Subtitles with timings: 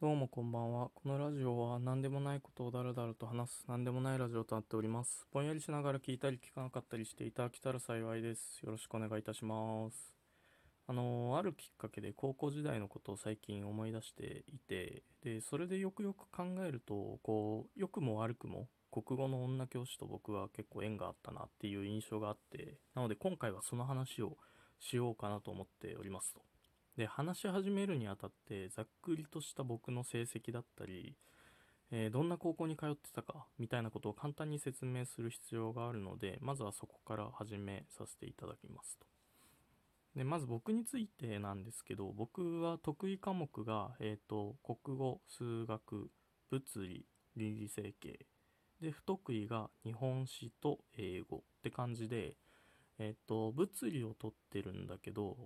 [0.00, 0.90] どうもこんばんは。
[0.94, 5.26] このラジオは何でもないことをだらだらと話す何でもないラジオとなっております。
[5.32, 8.60] ぼんやりしながら聞いたり聞かなかったりしていただけたら幸いです。
[8.62, 10.14] よろしくお願いいたします。
[10.86, 24.36] あの、あるきっかけで高校時代のことを最近思い出していて、で、それでよくよく考えると、こう、良くも悪くも国語の女教師と僕は結構縁があったなっていう印象があって、なので今回はその話を
[24.78, 26.42] しようかなと思っておりますと。
[26.98, 31.14] で話し始めるにあたってざっくりとした僕の成績だったり、
[31.92, 39.06] えーどんな高校に通ってたかみたいなことを簡単に説明する必要があるのでまずはそこから始めさせていただきますと。
[40.16, 46.10] でまず僕についてなんですけど僕は得意科目が、えー、と国語数学
[46.50, 48.26] 物理倫理整形。
[48.80, 52.34] で不得意が日本史と英語って感じで
[52.98, 55.36] えっ、と物理を取ってるんだけど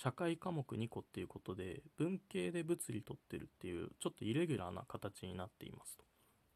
[0.00, 6.04] 社会科目2個っていうことで文系で物理取ってるっていうちょっとイレギュラーな形になっていますと。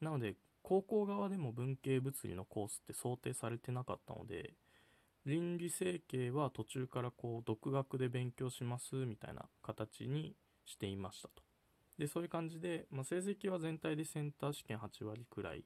[0.01, 4.55] なので高校側でも文系物理のコースって想定されてなかったので
[5.27, 11.43] 倫理整形は途中からこう独学で勉強しますみたいな形にしていましたと。
[11.99, 15.65] でそういう感じで、まあ、成績は全体でセンター試験8割くらい。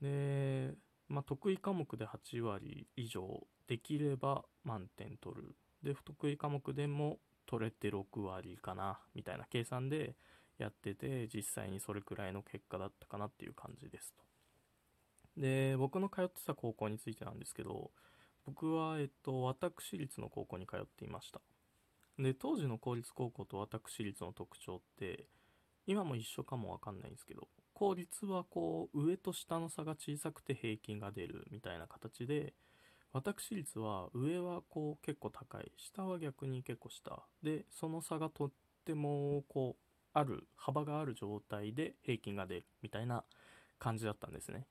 [0.00, 0.72] で、
[1.08, 5.54] まあ、得意科目で8割以上できれば満点取る。
[5.82, 10.16] で不得意科目でも取れて6割かなみたいな計算で
[10.58, 15.40] やってて実際にそれくらいの結果だったかなっていう感じですと。
[15.40, 17.92] で僕の通ってた高校についてなんですけど
[18.44, 21.40] 僕はえっと私立の高校に通っていました。
[22.18, 25.28] で当時の公立高校と私立の特徴って
[25.86, 32.54] 今も一緒かもわかんないんですけど公立はこう上と下の差が小さくて平均が出るみたいな形で
[33.12, 37.22] 私立は上はこう結構高い下は逆に結構下。
[37.42, 38.50] でその差がとっ
[38.84, 43.24] てもこうある幅がある状態で平均が出るみたいな
[43.78, 44.66] 感じだったんですね。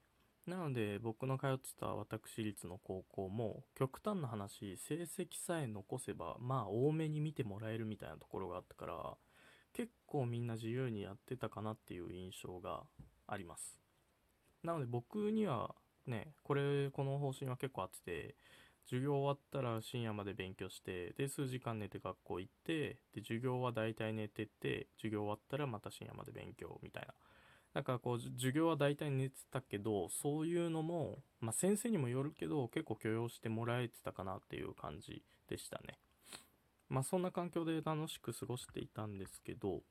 [0.46, 9.18] なので僕の通ってた私立の高校も極端な話成績さえ残せばまあ多めに見てもらえるみたいなところがあったから
[9.74, 12.84] 結構みんな自由にやってたかなっていう印象が
[13.28, 13.78] あります。
[14.64, 15.76] なので僕には
[16.08, 18.36] ねこれこの方針は結構あってて
[18.88, 27.14] 授業終わったら深夜まで勉強してで数時間寝て学校行ってで授業は大体寝てて授業終わったらまた深夜まで勉強みたいな。
[27.74, 36.00] だかこう授業は大体寝てたけどそういうのも、まあ、先生にもよるけど結構許容してもらえてたかなっていう感じでしたね。
[36.90, 39.82] まあそんな環境で楽しく過ごしていたんですけど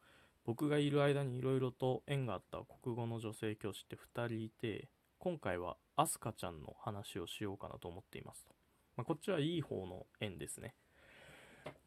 [0.45, 4.89] 僕がいる間にいろいろと縁があった国語の女性教師って2人いて
[5.19, 8.55] 今回はアスカちゃんの話をしようかなと思っていますと、
[8.97, 10.75] まあ、こっちはいい方の縁ですね。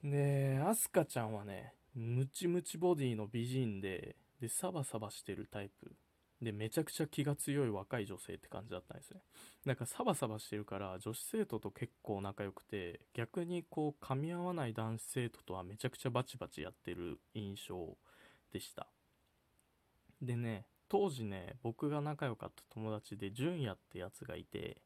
[0.04, 5.96] でアスカちゃんはねムチムチボディの美人ででサバサバしてるタイプ。
[6.42, 9.22] でめちゃくちゃ気が強い若い女性って感じだったんですね。
[9.66, 17.98] だかサバサバしてるから女子生徒と結構仲良くて逆にこう噛み合わない男子生徒とはめちゃくちゃバチバチやってる印象
[18.54, 18.88] でした。
[20.22, 24.82] でね当時ね僕が仲良かった友達で純也ってやつがいて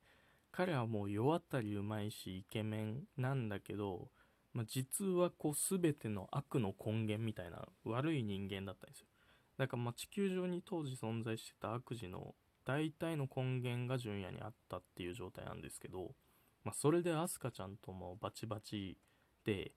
[0.51, 4.09] 彼はもう世渡りうまいしイケメンなんだけど、
[4.53, 9.07] まあ、実はこう全ての悪の根源みたいな悪い人間だったんですよ。
[9.57, 12.35] だからまあ地球上に当時存在してた悪事の
[12.65, 16.11] 大体の根源が純也にあったっていう状態なんですけど、
[16.63, 18.97] まあ、それでアスカちゃんともバチバチ
[19.45, 19.71] で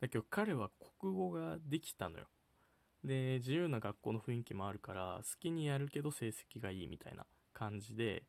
[0.00, 0.70] だけど彼は
[1.00, 2.26] 国語ができたのよ。
[3.06, 7.24] で自由な学校の雰囲気もあるから好きにやるけど成績がいいみたいな
[7.54, 8.24] 感じで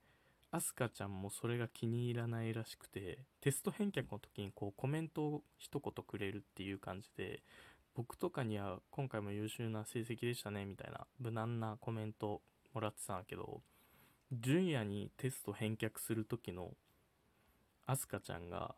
[0.51, 7.41] アスカちゃんもそれが気に入らないらしくてテスト返却の時にこうコメントを一言くれるっていう感じで
[7.95, 12.41] 僕とかには今回も優秀な成績でしたねみたいな無難なコメント
[12.73, 13.61] もらってたんだけど
[14.31, 16.71] 純也にテスト返却する時の
[17.87, 18.75] アスカちゃんが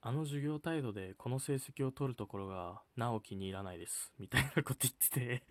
[0.00, 5.42] あの授業態度でこの成績を取るところがなお気に入らないですみたいなこと言ってて。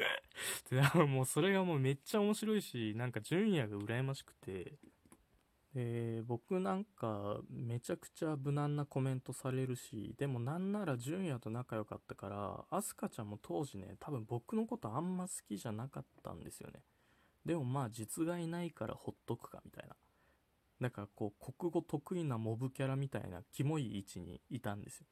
[0.72, 4.78] でもうそれがもうめっちゃ面白いしなんか純也が羨ましくて。
[5.73, 16.82] で僕なんかめちゃくちゃ無難なコメントされるしでもなんなら純也と仲良かったからアスカちゃんも当時ね多分僕のことあんま好きじゃなかったんですよね。
[17.46, 19.96] でもまあ実害ないからほっとくかみたいな。
[20.82, 25.06] だかこう国語得意なモブキャラみたいなキモい位置にいたんですよ。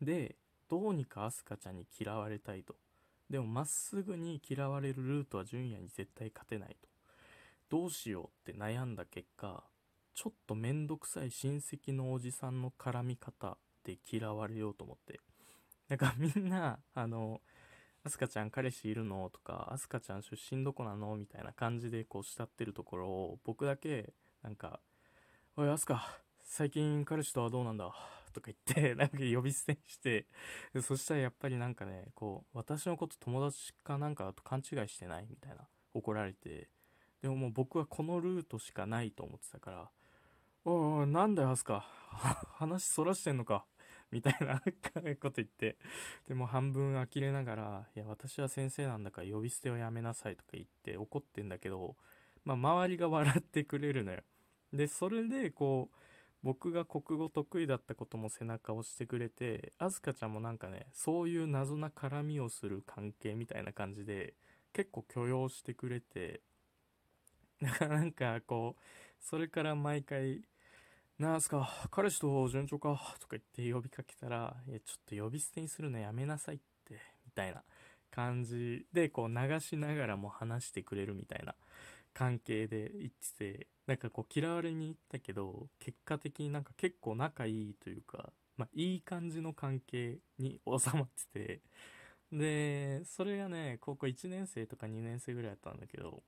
[0.00, 0.36] で
[0.68, 2.74] どうにかアスカちゃんに嫌われたいと。
[3.30, 6.88] でもまっすぐに嫌われるルートは純也に絶対勝てないと。
[7.70, 9.64] どうしようって悩んだ結果
[10.14, 15.20] ちょっとめんどくさい親戚のおじさんの絡み方で嫌われようと思って。
[15.88, 17.40] なんかみんなあの
[18.06, 24.12] アスカちゃん彼氏いるのとか、アスカちゃん出身どこなのみたいな感じでこう慕ってるところを、僕だけ、
[24.42, 24.78] なんか、
[25.56, 27.94] おい、アスカ、最近彼氏とはどうなんだ？
[28.32, 30.26] とか言って、 なんか呼び捨てにして、
[30.82, 35.28] そしたらやっぱりなんかね、こう、私のこと友達かなんかだと勘違いしてない？
[35.30, 36.70] みたいな、怒られて、
[37.22, 39.90] でももう僕はこのルートしかないと思ってたから、
[40.64, 41.82] おいなんだよ、アスカ。
[42.58, 43.64] 話そらしてんのか？
[44.10, 44.58] みたいな
[45.20, 45.78] こと言って、
[46.26, 51.96] でも半分呆れながら、いや、私は先生なんだから呼び捨てはやめなさいとか言って怒ってんだけど、
[52.44, 54.24] まあ、周りが笑ってくれるのよ。
[54.74, 55.96] で、それで、こう、
[56.42, 64.34] 僕が国語得意だったことも背中を押してくれて、あずかちゃんもなんかね、そういう謎な絡みをする関係みたいな感じで、
[64.72, 66.42] 結構許容してくれて、
[67.80, 68.82] なんかこう、
[69.20, 70.42] それから毎回、
[71.18, 76.94] なあすか、彼氏と順調かとか言って呼びかけたら、いや、ちょっと呼び捨てにするのやめなさいって、
[77.24, 77.62] みたいな
[78.10, 81.54] 感じで、こう流しながらも話してくれるみたいな
[82.14, 91.62] 関係で言ってて、なんかこう嫌われに行ったけど、結果的になんか結構仲いいというか、まあいい感じの関係に収まってて、
[92.32, 96.22] で、それがね、高校1年生とか2年生ぐらいだったんだけど、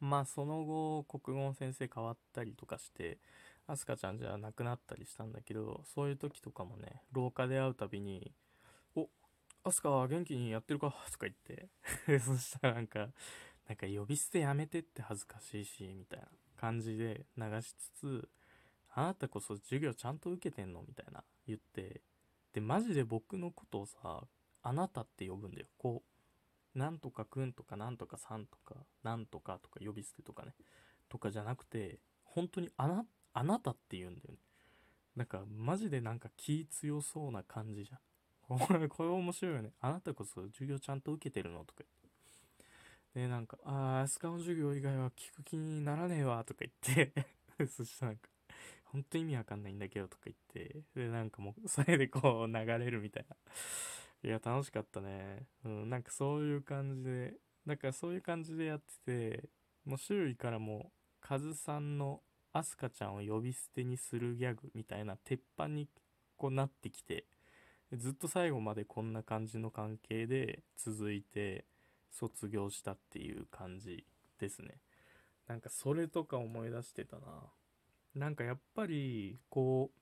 [0.00, 3.18] まあその後、国語の先生変わったりとかして、
[3.66, 8.32] アスカちゃんじゃなくなったりしたんだけど、そういう時とかもね、廊下で会うたびに、
[8.96, 9.08] お、
[9.64, 10.94] アスカは元気にやってるか？
[11.12, 11.68] とか言って。
[12.20, 13.08] そしたらなんか、
[13.68, 16.26] なんか呼び捨てやめてって恥ずかしいし、みたいな
[16.58, 18.28] 感じで流しつつ、
[18.94, 20.82] あなたこそ授業ちゃんと受けてんの？
[20.88, 22.00] みたいな言って、
[22.54, 24.22] で、マジで僕のことをさ、
[24.62, 25.66] あなたって呼ぶんだよ。
[25.76, 26.02] こ
[26.74, 30.54] う、なんとかくんとかなんとかさんとか、なんとかとか呼び捨てとかね。
[31.08, 33.04] とかじゃなくて、本当にあな、
[33.34, 34.38] あなたって言うんだよね。
[35.14, 37.96] なんか、マジでなんか気強そうな感じじゃ
[38.54, 38.58] ん。
[38.58, 39.72] これ、これ面白いよね。
[39.80, 41.64] あなたこそ授業ちゃんと受けてるの？
[41.64, 41.97] とか言って
[43.18, 47.12] で、なんか、ああ、スカの授業以外は聞く気にならねえわ、とか言って
[47.66, 48.28] そしたらなんか、
[48.84, 53.36] ほんと意味わかんないんだけど、とか言って、で、なんかもう、それでこう、流れるみたいな。
[54.22, 55.48] いや、楽しかったね。
[55.64, 57.34] うん、なんかそういう感じで、
[57.66, 59.48] なんかそういう感じでやってて、
[59.84, 62.22] もう周囲からも、カズさんの
[62.52, 65.88] アスカちゃんを呼び捨てにするギャグみたいな鉄板に
[66.36, 67.26] こうなってきて、
[67.92, 71.64] ずっと最後までこんな感じの関係で続いて、
[72.10, 74.04] 卒業したっていう感じ
[74.38, 74.80] ですね。
[75.46, 77.52] なんかそれとか思い出してたな。
[78.14, 79.98] なんかやっぱり、こう、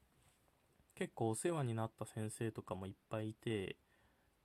[0.97, 3.76] 結構お世話になった先生とかもいっぱいいて、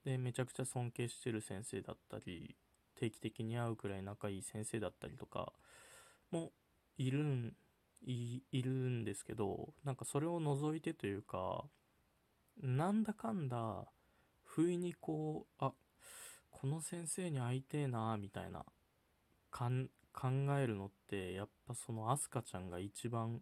[0.04, 2.56] で、めちゃくちゃ尊敬してる先生だったり、
[2.96, 5.54] 定期的に会うくらい仲いい先生だったりとか
[6.30, 6.52] も
[6.98, 7.56] いるん、
[8.06, 11.63] いいるんですけど、なんかそれを除いてというか、
[12.62, 13.86] なんだかんだ、
[14.44, 15.72] 不意にこう、あ、
[16.62, 18.63] この先生に会いてえなみたいな
[19.50, 19.66] 考
[20.60, 23.42] えるのってやっぱそのアスカちゃんが一番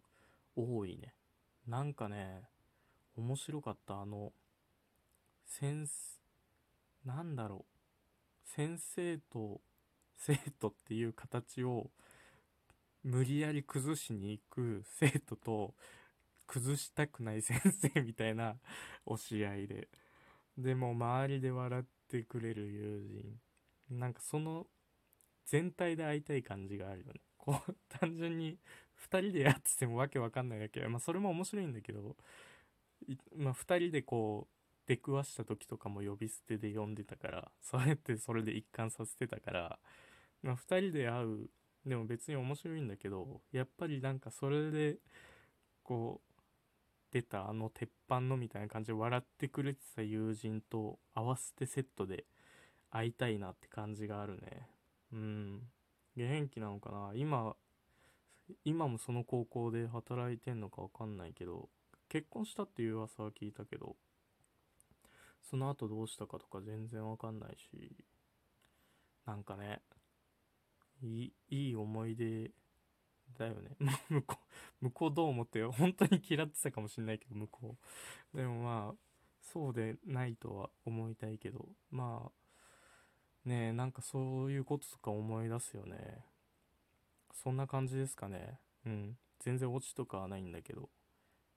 [0.56, 1.14] 多いね。
[1.68, 2.44] なんかね
[3.18, 4.32] 面白かったあの
[5.46, 5.86] 先
[7.06, 8.50] なんだろう。
[8.56, 9.60] 先生と
[10.16, 11.90] 生徒っていう形を
[13.04, 15.74] 無理やり崩しに行く生徒と
[16.48, 18.56] 崩したくない先生みたいな
[19.06, 19.90] 押し合いで。
[20.58, 24.00] でも周りで笑ってってくれる友人。
[24.00, 24.68] なんかその
[25.46, 27.22] 全体で会いたい感じがあるよね。
[27.38, 28.58] こう、 単純に
[28.96, 32.18] 2人でやっててもわけわかんないだけまあそれも面白いんだけど、
[33.36, 34.54] まあ2人でこう、
[34.88, 39.80] 出くわした時とかも呼び捨てで呼んでたから、そうやってそれで一貫させてたから、
[40.42, 41.50] まあ2人で会う、
[41.86, 45.00] でも別に面白いんだけど、やっぱりなんかそれで、
[45.84, 46.29] こう
[47.12, 52.26] う、出たあの鉄板のみたいな感じで笑ってくれてた友人と合わせてセットで
[52.92, 54.68] 会いたいなって感じがあるね。
[55.14, 55.62] うん。
[56.16, 57.12] 元気なのかな？
[57.16, 57.56] 今、
[58.66, 61.70] 今もその高校で働いてんのかわかんないけど、
[62.10, 63.96] 結婚したっていう噂は聞いたけど、
[65.50, 67.96] その後どうしたかとか全然わかんないし、
[69.26, 69.82] なんかね、
[71.02, 72.52] いい、いい思い出
[73.40, 73.76] だよね。
[74.10, 74.38] 向こ
[74.82, 75.72] う、向こうどう思ってよ。
[75.74, 77.78] 本当に嫌ってたかもしんないけど、向こ
[78.34, 78.38] う。
[78.38, 78.98] でもまあ、
[79.42, 86.26] そうでないとは思いたいけど、まあ、ねえ、なんかそういうこととか思い出すよね。
[87.34, 88.60] そんな感じですかね。
[88.86, 89.18] うん。
[89.40, 90.90] 全然オチとかはないんだけど。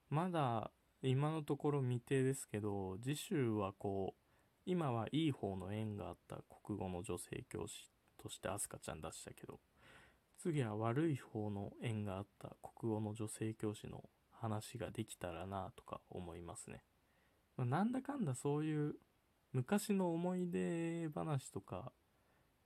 [0.09, 0.71] まだ、
[1.01, 4.23] 今のところ未定ですけど、次週はこう、
[4.65, 9.59] 今はいい方の縁があった国語の女性教師としてアスカちゃん出したけど、
[10.43, 16.83] 次は悪い方の縁があった国語の女性教師の話ができたらなとか思いますね。
[17.55, 18.95] まあ、なんだかんだそういう
[19.53, 21.93] 昔の思い出話とか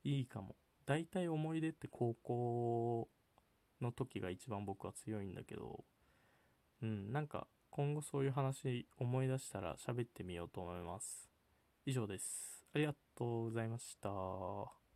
[0.02, 0.56] いいかも。
[0.86, 3.08] 大体思い出って高校
[3.80, 5.84] の時が一番僕は強いんだけど、
[6.82, 11.30] うん、なんか今後そういう話思い出したら喋ってみようと思います。
[11.86, 12.66] 以上です。
[12.74, 14.87] ありがとうございました。